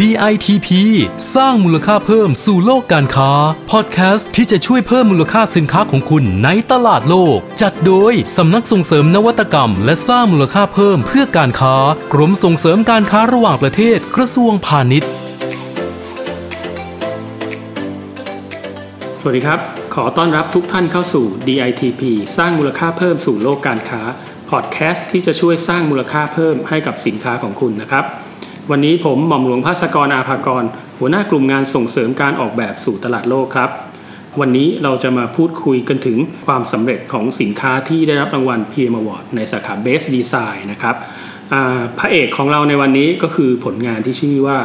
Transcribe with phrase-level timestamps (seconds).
[0.00, 0.68] DITP
[1.34, 3.32] สร้างมูลค่าเพิ่มสู่โลกการค้า
[3.70, 11.76] พอดแคสต์ที่จะช่วยเพิ่มมูลค่าสินค้าของคุณในตลาดโลก จัดโดยสำนักส่งเสริมนวัตกรรม และสร้างมูลค่าเพิ่มเพื่อการค้า
[12.12, 15.10] กรมส่งเสริมการค้าระหว่างประเทศกระทรวงพาณิชย์
[19.20, 19.60] สวัสดีครับ
[19.94, 22.02] ขอต้อนรับทุกท่านเข้าสู่ DITP
[22.36, 24.02] สร้างมูลค่าเพิ่มสู่โลกการค้า
[24.50, 28.06] พอดแคสต์ที่จะช่วยสร้างมูลค่าเพิ่มให้กับสินค้าของคุณนะครับ
[28.70, 30.64] วันนี้ผมหม่อมหลวงภาสกรอาภากร
[30.98, 33.70] หัวหน้ากลุ่มงานส่งเสริมการออกแบบสู่ตลาดโลกครับ
[34.40, 40.96] วันนี้เราจะมาพูดคุยกันถึงความสำเร็จของสินค้าที่ได้รับรางวัล PM Award ในสาขา Best Design นะครับ
[41.98, 44.58] พระเอกของเราในวันนี้ก็คือผลงานที่ชื่อว่า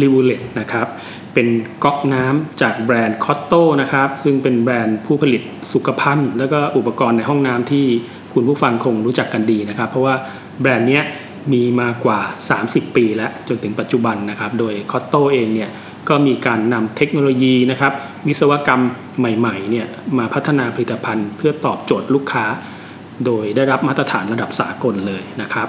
[0.00, 0.86] l i v u l e t นะครับ
[1.34, 1.48] เป็น
[1.84, 5.42] ก๊อกน้ำจากแบรนด์คอตโตนะครับ ซึ่งเป็นแบรนด์ผู้ผลิต
[5.72, 7.86] สุขภัณฑ์ แล้วก็อุปกรณ์ในห้องน้ำที่
[8.34, 10.14] คุณผู้ฟังคงรู้จักกันดีนะครับ เพราะว่า
[10.60, 11.04] แบรนด์เนี้ย
[11.52, 12.20] มีมากว่า
[12.58, 15.70] 30 ปีแล้วจนถึงปัจจุบันนะครับ โดยคอตโตเองเนี่ย
[16.08, 17.92] ก็มีการนำเทคโนโลยีนะครับ
[18.26, 18.82] วิศวกรรม
[19.18, 19.86] ใหม่ๆเนี่ย
[20.18, 22.44] มาพัฒนาผลิตภัณฑ์ เพื่อตอบโจทย์ลูกค้า
[23.26, 25.68] โดยได้รับมาตรฐานระดับสากลเลยนะครับ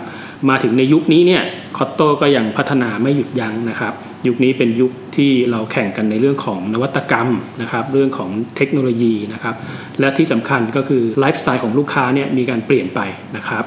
[0.50, 1.44] มาถึงในยุคนี้เนี่ย
[1.78, 3.94] คอตโต้ก็ยังพัฒนาไม่หยุดยั้งนะครับ
[4.28, 7.30] ยุคนี้เป็นยุคที่เราแข่งกันในเรื่องของนวัตกรรม
[7.62, 9.56] นะครับ เรื่องของเทคโนโลยีนะครับ
[10.00, 13.00] และที่สำคัญก็คือไลฟ์สไตล์ของลูกค้าเนี่ยมีการเปลี่ยนไป
[13.38, 13.64] นะครับ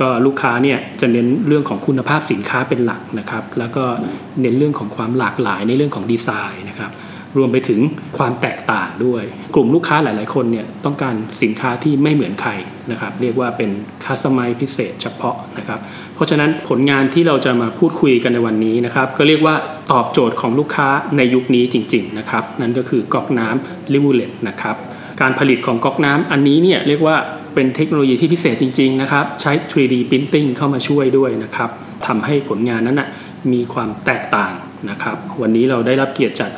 [0.00, 3.84] ก็ลูกค้าเนี่ยจะเน้นเรื่องของคุณภาพสินค้าเป็นหลักนะครับ แล้วก็
[4.40, 6.92] เน้นเรื่องของความหลากหลายในเรื่องของดีไซน์นะครับ
[7.36, 7.80] รวมไปถึง
[8.18, 9.22] ความแตกต่างด้วย
[9.54, 12.50] กลุ่มลูกค้าหลาย ๆ คนเนี่ยต้องการสินค้าที่ไม่เหมือนใคร
[12.90, 13.70] นะครับ เรียกว่าเป็น
[14.04, 15.80] คัสตอมไมพิเศษเฉพาะนะครับ
[16.14, 19.54] เพราะฉะนั้นผลงานที่เราจะมาพูดคุยกันในวันนี้นะครับ ก็เรียกว่า
[19.92, 24.76] ตอบโจทย์ของลูกค้าในยุคนี้จริง ๆ นะครับ นั่นก็คือก๊อกน้ำ Rivulet นะครับ
[25.20, 27.16] การผลิตของก๊อกน้ำอันนี้เนี่ยเรียกว่า
[27.56, 31.70] เป็นเทคโนโลยีที่พิเศษจริง ๆ นะครับ ใช้ 3D Printing เข้ามาช่วยด้วยนะครับ
[32.06, 33.08] ทำให้ผลงานนั้นนะ
[33.52, 34.52] มีความแตกต่าง
[34.90, 36.50] นะครับ วันนี้เราได้รับเกียรติจาก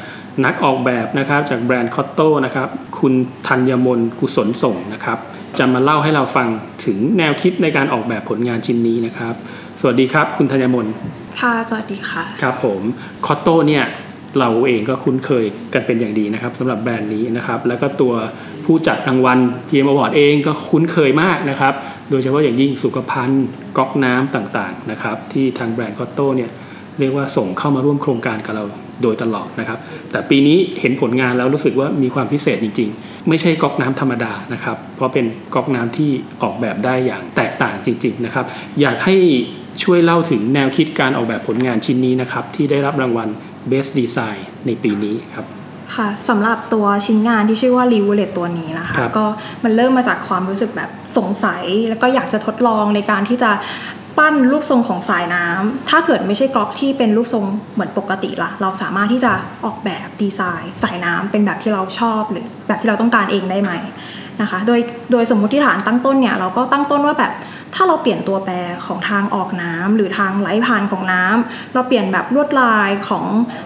[0.45, 3.15] นักออกแบบนะครับจากแบรนด์ COTTO นะครับคุณ
[3.49, 5.19] ธัญมนกุศลส่งนะครับ
[5.59, 6.49] จะมาเล่าให้เราฟัง
[6.85, 9.35] ถึงแนวคิดในการออกแบบผลงานชิ้นนี้นะครับ
[9.81, 10.87] สวัสดีครับ คุณธัญมน
[11.41, 12.81] ค่ะสวัสดีค่ะครับผม
[13.27, 13.85] คอตโต้เนี่ย
[14.39, 15.45] เราเองก็คุ้นเคย
[15.75, 18.15] กันเป็นอย่างดีนะครับสำหรับแบรนด์นี้นะครับ แล้วก็ตัว
[18.69, 21.75] ผู้จัดรางวัล PM Award เองก็คุ้นเคยมากนะครับ
[22.11, 23.45] โดยเฉพาะอย่างยิ่งสุขภัณฑ์
[23.79, 26.51] ก๊อกน้ำต่างๆนะครับที่ทางแบรนด์คอตโต้เนี่ย
[26.99, 28.65] เรียกว่าส่งเข้ามาร่วมโครงการกับเรา
[29.03, 29.79] โดยตลอดนะครับ
[30.11, 36.11] แต่ปีนี้เห็นผลงานแล้วรู้สึกว่ามีความพิเศษจริง ๆ ไม่ใช่ก๊อกน้ำธรรมดานะครับ เพราะเป็นก๊อกน้ำที่
[36.43, 38.45] ออกแบบได้อย่างแตกต่างจริง ๆนะครับ
[38.81, 39.17] อยากให้
[39.83, 43.29] ช่วยเล่าถึงแนวคิดการออกแบบผลงานชิ้นนี้นะครับ ที่ได้รับรางวัล
[43.71, 45.47] Best Design ในปีนี้ครับ
[45.97, 49.27] ค่ะสำหรับตัวชิ้นงานที่ชื่อว่า r e v o l e t ตัวนี้นะคะครับก็
[49.65, 53.51] มันเริ่มมาจากความรู้สึกแบบสงสัย แล้วก็อยากจะทดลองในการที่จะ
[54.19, 57.45] ปั้นรูปทรงของสายน้ำถ้าเกิดไม่ใช่ก๊อกที่เป็นรูปทรง
[57.75, 59.33] เหมือนปกติล่ะ เราสามารถที่จะ
[59.65, 63.73] ออกแบบดีไซน์ สายน้ำเป็นแบบที่เราชอบหรือแบบที่เราต้องการเองได้ไหม
[64.41, 64.81] นะคะ โดย
[65.13, 67.33] โดยสมมติฐานตั้งต้นเนี่ยเราก็ตั้งต้นว่าแบบ
[67.75, 68.55] ถ้าเราเปลี่ยนตัวแปร
[68.87, 73.25] ของทางออกน้ำหรือทางไหลผ่านของน้ำเราเปลี่ยนแบบลวดลายของ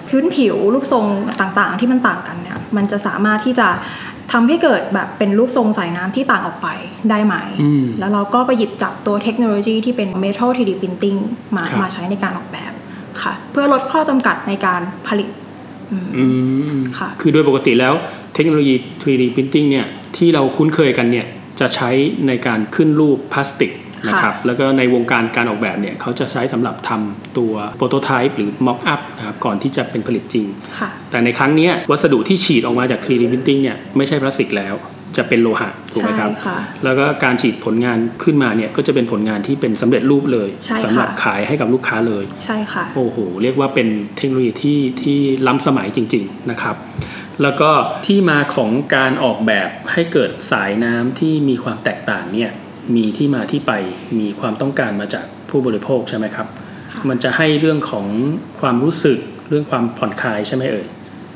[0.09, 1.07] พื้นผิวรูปทรง
[1.41, 3.69] ต่างๆ ที่มันต่างกันเนี่ยมันจะสามารถที่จะ
[4.33, 6.69] ทำให้เกิดแบบเป็นรูปทรงสายน้ำที่ต่างออกไป
[7.11, 11.19] ได้ไหมอืมแล้วเราก็ไปหยิบจับตัวเทคโนโลยีที่เป็น Metal 3D Printing
[11.57, 12.73] มาครับมาใช้ในการออกแบบ
[13.23, 15.29] ค่ะ เพื่อลดข้อจำกัดในการผลิต
[15.91, 16.25] อืมอื
[16.75, 17.95] มค่ะคือโดยปกติแล้ว
[18.34, 19.87] เทคโนโลยี 3D Printing เนี่ย
[20.17, 21.27] ที่เราคุ้นเคยกันเนี่ย
[21.61, 21.91] จะใช้
[22.27, 23.71] ในการขึ้นรูปพลาสติก
[24.09, 30.47] นะครับแล้วก็ในวงการการออกแบบเนี่ยเขาจะใช้สำหรับทำตัวโปรโตไทป์หรือ mock up นะครับก่อนที่จะเป็นผลิตจริง
[30.79, 34.77] ค่ะแต่ในครั้งเนี้ยวัสดุที่ฉีดออกมาจาก 3D Printing เนี่ยไม่ใช่พลาสติกแล้ว
[35.19, 46.77] จะเป็นโลหะถูกไหมครับใช่ค่ะแล้วก็การฉีดผลงานขึ้นมาเนี่ยก็จะเป็นผลงานที่เป็นสำเร็จรูปเลยใช่ค่ะสำหรับขายให้กับลูกค้าเลย ใช่ค่ะ โอ้โห เรียกว่าเป็นเทคโนโลยีที่ที่ล้ำสมัยจริง ๆ นะครับ
[47.43, 47.71] แล้วก็
[48.07, 52.51] ที่มาของการออกแบบให้เกิดสายน้ำที่มีความแตกต่างเนี่ย
[52.97, 53.72] มีที่มาที่ไป
[54.20, 56.47] มีความต้องการมาจากผู้บริโภคใช่ไหมครับ
[56.93, 58.06] ค่ะมันจะให้เรื่องของ
[58.60, 60.86] ความรู้สึกเรื่องความผ่อนคลายใช่ไหมเอ่ย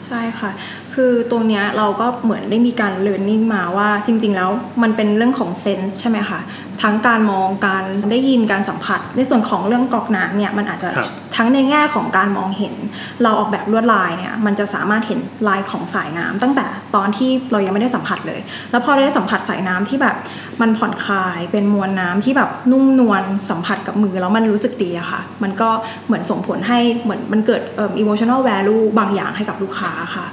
[0.06, 0.50] ใช่ค่ะ
[0.94, 4.50] คือตัวเนี้ยเราก็เหมือนได้มีการเรียนรู้มาว่าจริง ๆ แล้ว
[4.82, 6.40] มันเป็นเรื่องของเซนส์ใช่ไหมคะ
[6.82, 12.74] ทั้งการมองการได้ยินการสัมผัส ในส่วนของเรื่องกรอกน้ำเนี่ยมันอาจจะครับทั้งในแง่ของการมองเห็น
[13.22, 16.66] เราออกแบบลวดลายเนี่ยมันจะสามารถเห็นลายของสายน้ำตั้งแต่
[16.96, 20.16] ตอนที่เรายังไม่ได้สัมผัสเลย แล้วพอได้สัมผัสสายน้ำที่แบบ
[20.60, 25.68] มันผ่อนคลายเป็นมวลน้ำที่แบบนุ่มนวลสัมผัสกับมือแล้วมันรู้สึกดีอะค่ะ มันก็
[26.06, 30.26] เหมือนส่งผลให้เหมือนมันเกิดเอ่อ emotional value บางอย่างให้กับลูกค้าค่ะ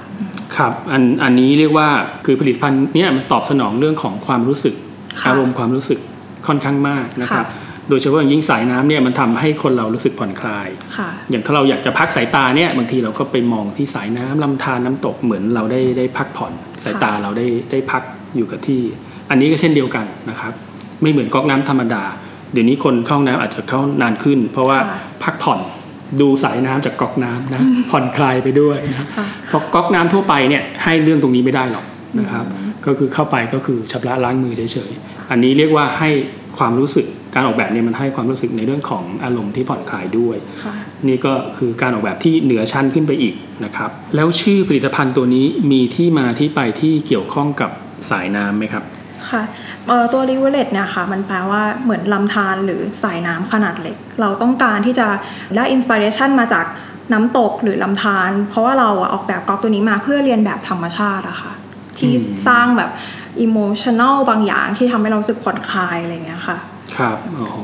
[0.55, 1.87] ครับอันอันนี้เรียกว่า
[2.25, 4.75] คือผลิตภัณฑ์เนี่ยมันตอบสนองเรื่องของความรู้สึก
[5.21, 5.99] ค่ะอารมณ์ความรู้สึก
[6.47, 10.67] ค่อนข้างมากนะครับค่ะโดยเฉพาะอย่างยิ่งสายน้ำเนี่ยมันทำให้คนเรารู้สึกผ่อนคลาย
[10.97, 18.03] ค่ะอย่างถ้าเราอยากจะพักสายตาเนี่ยบางทีเราก็ไปมองที่สายน้ำลำธารน้ำตกเหมือนเราได้ได้พักผ่อน สายตาเราได้ได้พัก
[18.35, 18.81] อยู่กับที่
[19.29, 20.53] อันนี้ก็เช่นเดียวกันนะครับ
[21.01, 22.03] ไม่เหมือนก๊อกน้ำธรรมดา
[22.53, 25.59] เดี๋ยวนี้คนเข้าห้องน้ำอาจจะเข้านานขึ้น เพราะว่าค่ะพักผ่อน
[26.21, 27.61] ดูสายน้ำจากก๊อกน้ำนะ
[27.91, 31.85] ผ่อนคลายไปด้วยนะค่ะเพราะก๊อกน้ำทั่วไปเนี่ยให้เรื่องตรงนี้ไม่ได้หรอก
[32.19, 32.45] นะครับ
[32.85, 36.09] ก็คือเข้าไปก็คือชำระล้างมือเฉยๆอันนี้เรียกว่าให้
[36.57, 37.05] ความรู้สึก
[37.35, 40.73] การออกแบบเนี่ยมันให้ความรู้สึกในเรื่องของอารมณ์ที่ผ่อนคลายด้วยค่ะ
[41.07, 47.71] นี่ก็คือการออกแบบที่เหนือชั้นขึ้นไปอีกนะครับ แล้วชื่อผลิตภัณฑ์ตัวนี้มีที่มาที่ไปที่เกี่ยวข้องกับ
[48.09, 48.83] สายน้ำไหมครับ
[49.31, 49.43] ค่ะ
[49.87, 55.07] เอ่อตัว rivulet เนี่ยค่ะมันแปลว่าเหมือนลำธารหรือสายน้ำขนาดเล็ก เราต้องการที่จะ
[55.55, 56.65] ได้อินสปิเรชันมาจาก
[57.13, 61.51] น้ำตกหรือลำธารเพราะว่าเราอะออกแบบก๊อกตัวนี้มาเพื่อเรียนแบบธรรมชาติอะค่ะ
[61.97, 62.11] ที่
[62.47, 62.89] สร้างแบบ
[63.41, 66.57] อิโมชัน a ลบางอย่างที่ทำให้เราสึกผ่อนคลายอะไรเงี้ยค่ะ
[66.97, 67.57] ครับโอ้โห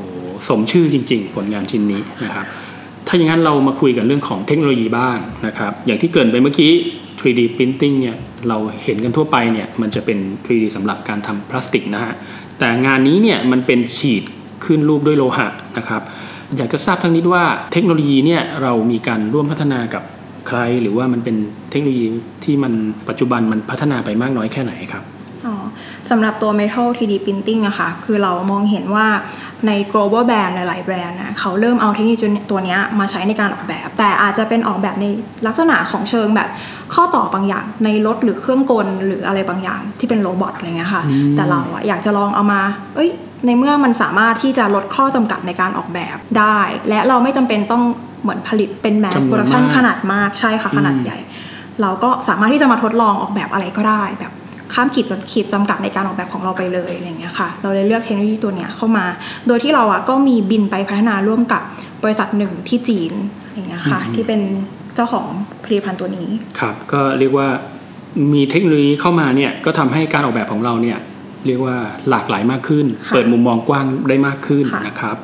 [0.48, 2.46] สมชื่อจริง ๆ ผลงานชิ้นนี้นะครับ
[3.06, 5.16] ถ้าอย่างนั้นเรามาคุยกันเรื่องของเทคโนโลยีบ้าง
[5.46, 6.72] นะครับ อย่างที่เกินไปเมื่อกี้
[7.20, 8.16] 3D Printing เนี่ย
[8.48, 12.12] เราเห็นกันทั่วไปเนี่ยมันจะเป็น 3D สำหรับการทำพลาสติกนะฮะ
[12.58, 14.22] แต่งานนี้เนี่ยมันเป็นฉีด
[14.64, 16.02] ขึ้นรูปด้วยโลหะนะครับ
[16.56, 20.02] อยากจะทราบทั้งนี้ว่าเทคโนโลยีเนี่ยเรามีการร่วมพัฒนากับ
[20.48, 21.36] ใคร หรือว่ามันเป็น
[21.70, 22.06] เทคโนโลยี
[22.44, 22.72] ที่มัน
[23.08, 25.02] ปัจจุบันมันพัฒนาไปมากน้อยแค่ไหนครับ
[25.46, 25.54] อ๋อ
[26.10, 29.06] สำหรับตัว Metal 3D Printing อะค่ะคือเรามองเห็นว่า
[29.66, 32.16] ใน global brand หลายๆแบรนด์นะเขาเริ่มเอาเทคโนโลยี
[32.50, 35.04] ตัวเนี้ยมาใช้ในการออกแบบ แต่อาจจะเป็นออกแบบใน
[35.46, 36.48] ลักษณะของเชิงแบบ
[36.94, 42.60] ข้อต่อบางอย่างในรถหรือเครื่องกลหรืออะไรบางอย่างที่เป็นโรบอทอะไรเงี้ยค่ะอืมแต่เราอะอยากจะลองเอามา
[42.94, 43.10] เอ้ย
[43.46, 46.58] ในเมื่อมันสามารถที่จะลดข้อจำกัดในการออกแบบได้
[46.88, 47.82] และเราไม่จำเป็นต้อง
[48.22, 51.18] เหมือนผลิตเป็น mass จำนวน production มากขนาดมากใช่ค่ะขนาดอืมใหญ่
[51.82, 54.32] เราก็สามารถที่จะมาทดลองออกแบบอะไรก็ได้แบบ
[54.74, 59.04] ข้ามขีดขีดจำกัดในการออกแบบของเราไปเลยอะไรอย่างเงี้ยค่ะ เราเลยเลือกเทคโนโลยีตัวเนี้ยเข้ามา
[59.46, 61.62] โดยที่เราอะก็มีบินไปพัฒนาร่วมกับ
[62.04, 63.12] บริษัทหนึ่งที่จีน
[63.54, 64.40] อย่างเงี้ยค่ะอืมที่เป็น
[64.94, 65.26] เจ้าของ
[65.64, 66.28] ผลิตภัณฑ์ตัวนี้
[66.60, 67.48] ครับ ก็เรียกว่า
[68.32, 70.98] มีเทคโนโลยีเข้ามาเนี่ยก็ทำให้การออกแบบของเราเนี่ย
[71.46, 71.76] เรียกว่า
[72.10, 75.16] หลากหลายมากขึ้นค่ะเปิดมุมมองกว้างได้มากขึ้นค่ะนะครับ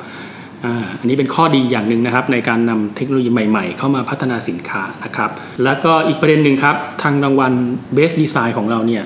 [0.65, 5.29] อ่าอันนี้เป็นข้อดีอย่างหนึ่งนะครับ ในการนำเทคโนโลยีใหม่ๆ เข้ามาพัฒนาสินค้านะครับ
[5.63, 7.53] แล้วก็อีกประเด็นหนึ่งครับ ทางรางวัล
[7.95, 9.03] Best Design ของเราเนี่ย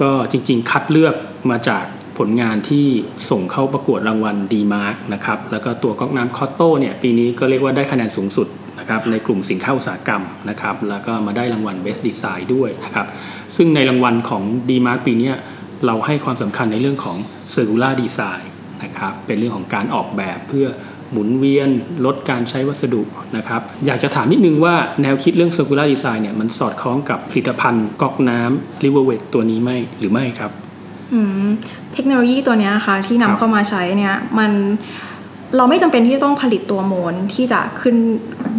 [0.00, 1.14] ก็จริงๆ คัดเลือก
[1.50, 1.84] มาจาก
[2.18, 2.86] ผลงานที่
[3.30, 8.48] ส่งเข้าประกวดรางวัล d m a r k นะครับแล้วก็ตัวก๊อกน้ำคอตโต้เนี่ยปีนี้ก็เรียกว่าได้คะแนนสูงสุด
[8.78, 13.06] นะครับในกลุ่มสินค้าอุตสาหกรรมนะครับแล้วก็มาได้รางวัล Best Design ด้วยนะครับ
[13.56, 15.32] ซึ่งในรางวัลของ d m a r k ปีนี้
[15.86, 17.16] เราให้ความสำคัญในเรื่องของ
[17.54, 18.44] Circular Design
[18.82, 20.66] นะครับเป็นเรื่องของการออกแบบเพื่อ
[21.12, 21.68] หมุนเวียน
[22.04, 23.02] ลดการใช้วัสดุ
[23.36, 30.50] นะครับอยากจะถามนิดนึงว่าแนวคิดเรื่อง Circular Design เนี่ยมันสอดคล้องกับผลิตภัณฑ์ก๊อกน้ำ r i v e r w e t ตัวนี้ไหมหรือไม่ครับ
[31.12, 31.46] อืม
[31.94, 34.52] เทคโนโลยีตัวเนี้ยค่ะที่ครันำบเข้ามาใช้เนี่ยมัน
[35.56, 37.96] เราไม่จำเป็นที่จะต้องผลิตตัวโมนที่จะขึ้น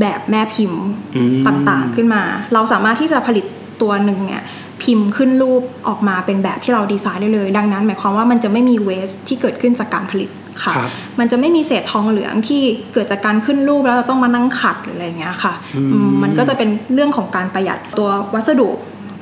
[0.02, 0.84] แบบแม่พิมพ์
[1.16, 3.46] อืมต่างๆขึ้นมา เราสามารถที่จะผลิต
[3.82, 4.44] ตัวหนึ่งเนี่ย
[4.84, 10.30] พิมพ์ขึ้นรูปออกมาเป็นแบบที่เราดีไซน์ได้เลย ดังนั้น หมายความว่ามันจะไม่มีเวสที่เกิดขึ้นจากการผลิต
[10.64, 10.90] ค่ะครับ
[11.20, 12.62] มันจะไม่มีเศษทองเหลืองที่
[12.94, 18.70] เกิดจากการขึ้นรูปแล้วเราต้องมานั่งขัดหรืออะไรอย่างเงี้ยค่ะอืมอืมมันก็จะเป็นเรื่องของการประหยัดตัววัสดุ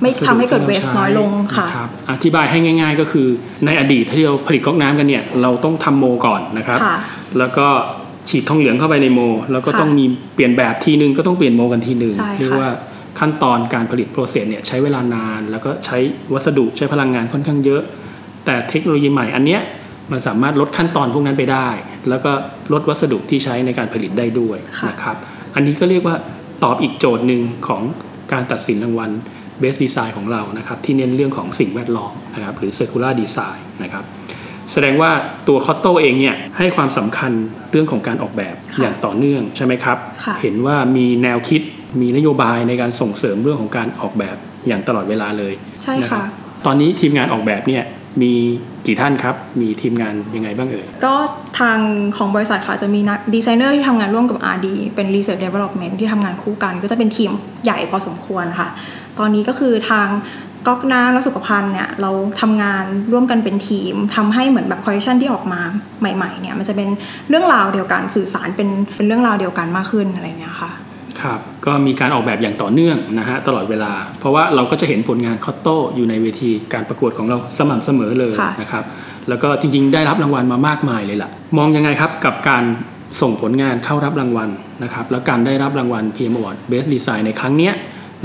[0.02, 3.28] ไม่ทำให้เกิดเวสน้อยลงค่ะรับอธิบายให้ง่าย ๆ ก็คือ
[3.66, 6.98] ในอดีตที่เราผลิตก๊อกน้ำกันเนี่ยเราต้องทำโมก่อนนะครับค่ะ
[7.40, 7.68] แล้วก็
[8.30, 9.20] ฉีดทองเหลืองเข้าไปในโม
[9.52, 10.06] แล้วก็ค่ะต้องมี
[10.36, 12.70] เปลี่ยนแบบทีนึงก็ต้องเปลี่ยนโมกันทีนึงใช่ค่ะเรียกว่า
[13.19, 15.98] ขั้นตอนการผลิตโปรเซสเนี่ยใช้เวลานาน แล้วก็ใช้
[16.33, 17.81] วัสดุใช้พลังงานค่อนข้างเยอะ
[18.45, 19.62] แต่เทคโนโลยีใหม่อันเนี้ย
[20.11, 21.69] มันสามารถลดขั้นตอนพวกนั้นไปได้
[22.09, 22.31] แล้วก็
[22.73, 25.16] ลดวัสดุที่ใช้ในการผลิตได้ด้วยค่ะนะครับ
[25.56, 26.16] อันนี้ก็เรียกว่า
[26.63, 27.81] ตอบอีกโจทย์หนึ่งของ
[28.31, 29.11] การตัดสินรางวัล
[29.61, 34.04] Best Design ของเรานะครับ ที่เน้นเรื่องของสิ่งแวดล้อมนะครับหรือ Circular Design นะครับ
[34.71, 35.11] แสดงว่า
[35.47, 37.31] ตัวคอตโต้เองเนี่ยให้ความสำคัญ
[37.71, 41.61] เรื่องของการออกแบบค่ะอย่างต่อเนื่องใช่ไหมครับค่ะเห็นว่ามีแนวคิด
[42.01, 44.37] มีนโยบายในการส่งเสริมเรื่องของการออกแบบ
[44.68, 46.25] อย่างตลอดเวลาเลยใช่นรัค่ะบ
[46.66, 47.83] ตอนนี้ทีมงานออกแบบเนี่ย
[48.21, 48.33] มี
[48.85, 51.16] กี่ท่านครับ มีทีมงานยังไงบ้างเอ่ย ก็
[51.59, 51.78] ทาง
[52.18, 57.31] ของบริษัทค่ะจะมีนักดีไซเนอร์ที่ทำงานร่วมกับ RD เป็น Research Development ที่ทำงานคู่กัน ก็จะเป็นทีม
[57.63, 58.68] ใหญ่พอสมควรค่ะ
[59.19, 60.07] ตอนนี้ก็คือทาง
[60.68, 62.11] ก๊อกน้ำและสุขภัณฑ์เนี่ยเรา
[62.42, 65.61] ทำงานร่วมกันเป็นทีมทำให้เหมือนแบบคอลเลคชันที่ออกมา
[65.99, 66.89] ใหม่ๆเนี่ยมันจะเป็น
[67.30, 70.71] เรื่องราวเดียวกันสื่อสารเป็นเป็นเรื่องราวเดียวกันมากขึ้นอะไรเงี้ยค่ะ
[71.23, 78.83] ครับก็มีการออกแบบอย่างต่อเนื่องนะฮะตลอดเวลา เพราะว่าเราก็จะเห็นผลงาน COTTO อยู่ในเวทีการประกวดของเราสม่ำเสมอเลยค่ะนะครับ
[79.30, 82.64] แล้วก็จริงๆ ได้รับรางวัลมามากมายเลยล่ะ มองยังไงครับกับการ
[83.21, 84.49] ส่งผลงานเข้ารับรางวัล
[84.83, 87.73] นะครับแล้วการได้รับรางวัล PM Award Best Design ในครั้งเนี้ย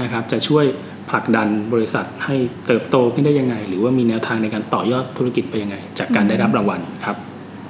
[0.00, 0.64] นะครับจะช่วย
[1.10, 2.36] ผลักดันบริษัทให้
[2.66, 7.16] เติบโตขึ้นได้ยังไง หรือว่ามีแนวทางในการต่อยอดธุรกิจไปยังไง จากการได้รับรางวัลครับ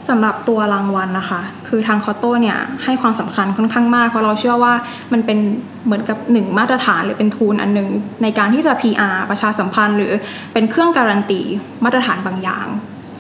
[0.09, 4.73] สำหรับตัวรางวัลนะคะ คือทางคอโต้เนี่ยให้ความสำคัญค่อนข้างมาก เพราะเราเชื่อว่า
[5.13, 5.39] มันเป็น
[5.87, 7.89] เหมือนกับหนึ่งมาตรฐานหรือเป็นทูลอันหนึ่ง
[8.23, 10.13] ในการที่จะ PR ประชาสัมพันธ์ หรือ
[10.53, 11.41] เป็นเครื่องการันตี
[11.85, 12.67] มาตรฐานบางอย่าง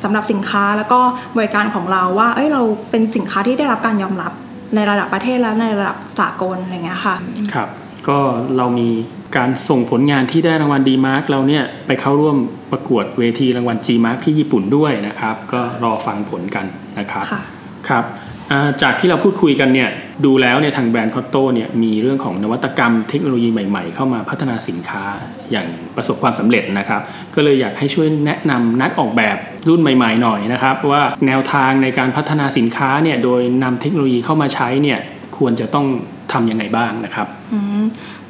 [0.02, 1.00] สำหรับสินค้าแล้วก็
[1.36, 4.32] บริการของเราว่าเอ้ยเราเป็นสินค้าที่ได้รับการยอมรับ
[4.74, 7.16] ในระดับประเทศแล้วในระดับสากลอะไรเงี้ยค่ะ
[7.54, 7.68] ครับ
[8.08, 8.18] ก็
[8.56, 8.88] เรามี
[9.36, 12.36] การส่งผลงานที่ได้รางวัล DEmark เราเนี่ยไปเข้าร่วม
[12.72, 16.66] ประกวดเวทีรางวัล G Mark ที่ญี่ปุ่นด้วยนะครับ ก็รอฟังผลกัน
[16.98, 17.42] นะครับค่ะ
[17.88, 18.04] ครับ
[18.52, 19.88] อ่าจากที่เราพูดคุยกันเนี่ย
[20.24, 25.04] ดูแล้วเนี่ยทางแบรนด์ COTTO เนี่ยมีเรื่องของนวัตกรรมเทคโนโลยีใหม่ๆ เข้ามาพัฒนาสินค้า
[25.50, 27.00] อย่างประสบความสำเร็จนะครับ
[27.34, 29.36] ก็เลยอยากให้ช่วยแนะนำนักออกแบบ
[29.68, 34.98] รุ่นใหม่ๆหน่อยนะครับ ว่าแนวทางในการพัฒนาสินค้าเนี่ยโดยนำเทคโนโลยีเข้ามาใช้เนี่ย
[35.38, 35.86] ควรจะต้อง
[36.34, 37.82] ทำยังไงบ้างนะครับอืม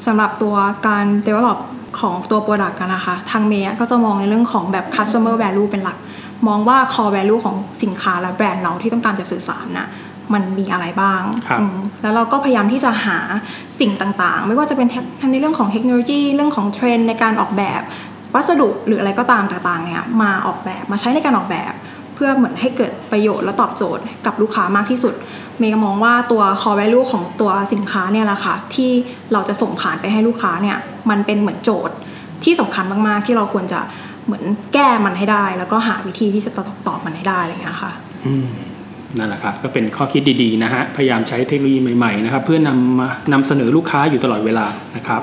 [0.06, 0.56] สำหรับตัว
[0.87, 1.58] การ develop
[2.00, 5.99] ของตัว Product กันนะคะ ทางเมย์ก็จะมองในเรื่องของแบบ customer value เป็นหลัก
[6.49, 9.88] มองว่า core value ของสินค้าและแบรนด์เราที่ต้องการจะสื่อสารนะ
[10.34, 13.18] มันมีอะไรบ้างครับอืมแล้วเราก็พยายามที่จะหา
[13.80, 14.88] สิ่งต่างๆ ไม่ว่าจะเป็น
[15.20, 17.82] ทั้งในเรื่องของเทคโนโลยี เรื่องของเทรนด์ในการออกแบบ
[18.34, 25.14] วัสดุหรืออะไรก็ตามต่างๆเนี่ยมาออกแบบมาใช้ในการออกแบบเพื่อเหมือนให้เกิดประโยชน์และตอบโจทย์กับลูกค้ามากที่สุด
[25.59, 28.90] เมย์ก็มองว่าตัว core value ของตัวสินค้าเนี่ยแหละค่ะที่
[29.33, 30.76] เราจะส่งผ่านไปให้ลูกค้าเนี่ย
[31.11, 31.95] มันเป็นเหมือนโจทย์
[32.45, 33.81] ที่สำคัญมากๆ ที่เราควรจะ
[34.26, 37.93] เหมือนแก้มันให้ได้ แล้วก็หาวิธีที่จะตอบตอบมันให้ได้อะไรอย่างเงี้ยค่ะ
[38.26, 38.47] อืม
[39.19, 44.66] นั่นแหละครับก็เป็นข้อคิดดีๆนะฮะพยายามใช้เทคโนโลยีใหม่ๆนะครับเพื่อนำมานำเสนอลูกค้าอยู่ตลอดเวลา
[44.97, 45.23] นะครับ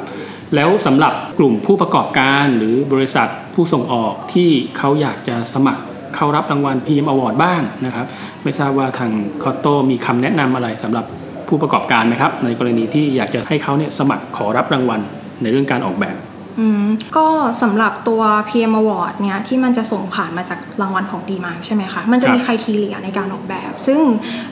[0.55, 5.84] แล้วสำหรับกลุ่มผู้ประกอบการหรือบริษัทผู้ส่งออกที่เขาอยากจะสมัคร
[6.15, 8.06] เข้ารับรางวัล PM Award บ้างนะครับ
[8.44, 9.12] ไม่ทราบว่าทาง
[9.44, 11.06] คอตโตมีคำแนะนำอะไรสำหรับ
[11.48, 15.01] ผู้ประกอบการไหมครับ ในกรณีที่อยากจะให้เขาเนี่ยสมัครขอรับรางวัล
[15.41, 16.18] ในเรื่องการออกแบบ
[16.60, 16.86] อืม
[17.18, 17.27] ก็
[17.62, 24.00] สำหรับตัว PM Award เนี่ยที่มันจะส่งผ่านมาจากรางวัลของดีมาใช่ไหมคะ มันจะมีครับใครทีเลียในการออกแบบ ซึ่ง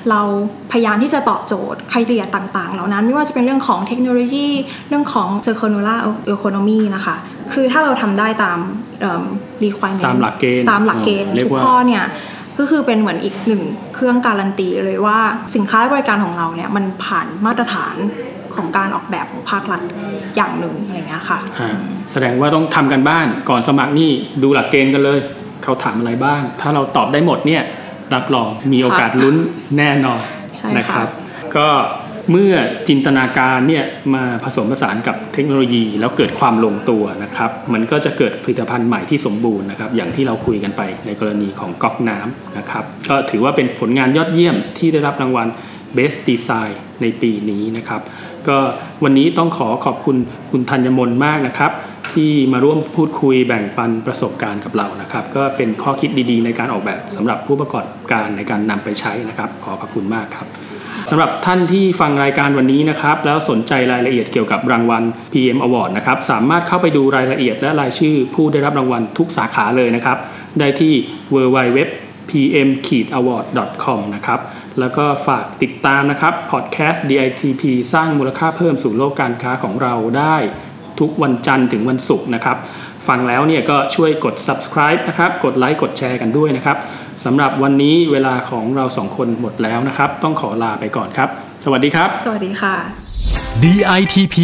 [0.10, 0.22] เรา
[0.72, 4.48] พยายามที่จะตอบโจทย์ใครทีเลียต่าง ๆ เหล่านั้นไม่ว่าจะเป็นเรื่องของเทคโนโลยี
[4.90, 6.00] เรื่องของ circular
[6.34, 7.16] economy นะคะ
[7.54, 8.60] คือถ้าเราทำได้ตาม
[9.02, 9.24] เอิ่ม
[9.64, 12.06] requirement ตามหลักเกณฑ์ตามหลักเกณฑ์เรียกทุกว่าข้อเนี่ย
[12.58, 13.64] ก็คือเป็นเหมือนอีกหนึ่ง
[13.96, 15.20] เครื่องการันตีเลยว่า
[15.56, 17.96] สินค้าและบริการของเราเนี่ยมันผ่านมาตรฐาน
[18.56, 19.82] ของการออกแบบของภาครัฐ
[20.36, 21.70] อย่างหนึ่งอะไรอย่างเงี้ยค่ะอ่า
[22.12, 24.12] แสดงว่าต้องทำกันบ้านก่อนสมัครนี่
[24.44, 25.20] ดูหลักเกณฑ์กันเลย
[25.64, 27.64] เขาถามอะไรบ้าง ถ้าเราตอบได้หมดเนี่ย
[28.14, 29.36] รับรองมีโอกาสลุ้น
[29.78, 30.22] แน่นอน
[30.58, 31.10] ใช่ค่ะนะครับ
[31.56, 31.68] ก็
[32.32, 32.54] เมื่อ
[32.90, 45.48] จินตนาการเนี่ยมาผสมผสานกับเทคโนโลยีแล้วเกิดความลงตัวนะครับ มันก็จะเกิดผลิตภัณฑ์ใหม่ที่สมบูรณ์นะครับอย่างที่เราคุยกันไปในกรณีของก๊อกน้ำนะครับก็ถือว่าเป็นผลงานยอดเยี่ยมที่ได้รับรางวัล
[45.98, 48.02] Best Design ในปีนี้นะครับ
[48.48, 48.58] ก็
[49.04, 50.18] วันนี้ต้องขอขอบคุณ
[50.52, 51.72] คุณธัญมนมากนะครับ
[52.14, 60.48] ที่มาร่วมพูดคุยแบ่งปันประสบการณ์กับเรานะครับ ก็เป็นข้อคิดดีๆ ในการออกแบบสำหรับผู้ประกอบการในการนำไปใช้นะครับ ขอขอบคุณมากครับ
[61.10, 70.18] สำหรับท่านที่ฟังรายการวันนี้นะครับ แล้วสนใจรายละเอียดเกี่ยวกับรางวัล PM Award นะครับ สามารถเข้าไปดูรายละเอียดและรายชื่อผู้ได้รับรางวัลทุกสาขาเลยนะครับ
[70.60, 70.94] ได้ที่
[71.34, 71.80] www
[72.30, 74.40] pm-award.com นะครับ
[74.80, 77.64] แล้วก็ฝากติดตามนะครับ พอดแคสต์ DITP
[77.94, 80.36] สร้างมูลค่าเพิ่มสู่โลกการค้าของเราได้
[81.00, 82.58] ทุกวันจันทร์ถึงวันศุกร์นะครับ
[83.08, 86.78] ฟังแล้วเนี่ยก็ช่วยกด subscribe นะครับกดไลค์กดแชร์กันด้วยนะครับ
[87.26, 91.30] สำหรับวันนี้เวลาของเราสองคนหมดแล้วนะครับ ต้องขอลาไปก่อนครับ
[91.66, 92.76] สวัสดีครับ สวัสดีค่ะ
[93.64, 94.36] DITP